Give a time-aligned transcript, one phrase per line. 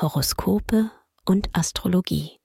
[0.00, 0.90] Horoskope
[1.26, 2.38] und Astrologie.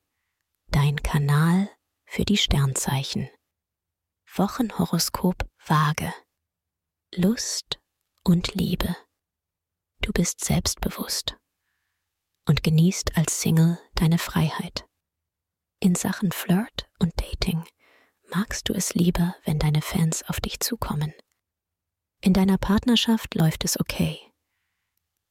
[0.71, 1.69] Dein Kanal
[2.05, 3.29] für die Sternzeichen.
[4.35, 6.13] Wochenhoroskop Waage.
[7.15, 7.79] Lust
[8.25, 8.97] und Liebe.
[10.01, 11.37] Du bist selbstbewusst
[12.45, 14.85] und genießt als Single deine Freiheit.
[15.79, 17.65] In Sachen Flirt und Dating
[18.31, 21.13] magst du es lieber, wenn deine Fans auf dich zukommen.
[22.19, 24.24] In deiner Partnerschaft läuft es okay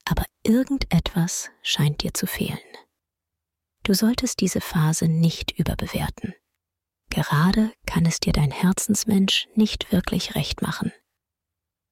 [0.04, 2.58] aber irgendetwas scheint dir zu fehlen.
[3.82, 6.34] Du solltest diese Phase nicht überbewerten.
[7.10, 10.92] Gerade kann es dir dein Herzensmensch nicht wirklich recht machen.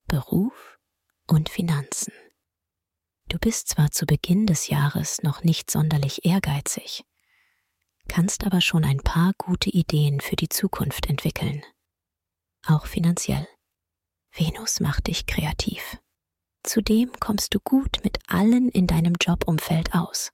[0.08, 0.78] Beruf
[1.26, 2.12] und Finanzen.
[3.28, 7.04] Du bist zwar zu Beginn des Jahres noch nicht sonderlich ehrgeizig,
[8.08, 11.62] kannst aber schon ein paar gute Ideen für die Zukunft entwickeln.
[12.66, 13.46] Auch finanziell.
[14.32, 15.98] Venus macht dich kreativ.
[16.64, 20.30] Zudem kommst du gut mit allen in deinem Jobumfeld aus.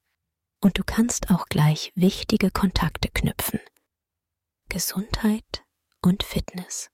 [0.61, 3.59] Und du kannst auch gleich wichtige Kontakte knüpfen.
[4.67, 5.63] Gesundheit
[6.01, 6.89] und Fitness.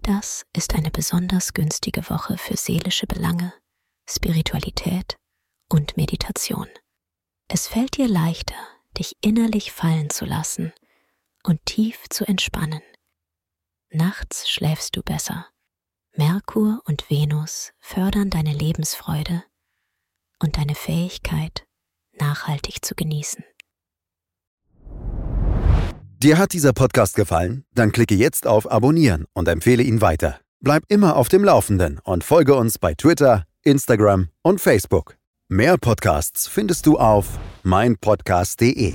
[0.00, 3.54] Das ist eine besonders günstige Woche für seelische Belange,
[4.08, 5.16] Spiritualität
[5.68, 6.68] und Meditation.
[7.46, 8.56] Es fällt dir leichter,
[8.98, 10.72] dich innerlich fallen zu lassen
[11.44, 12.82] und tief zu entspannen.
[13.90, 15.51] Nachts schläfst du besser
[16.14, 19.44] Merkur und Venus fördern deine Lebensfreude
[20.40, 21.64] und deine Fähigkeit,
[22.18, 23.44] nachhaltig zu genießen.
[26.22, 27.64] Dir hat dieser Podcast gefallen?
[27.74, 30.38] Dann klicke jetzt auf Abonnieren und empfehle ihn weiter.
[30.60, 35.16] Bleib immer auf dem Laufenden und folge uns bei Twitter, Instagram und Facebook.
[35.48, 38.94] Mehr Podcasts findest du auf meinpodcast.de.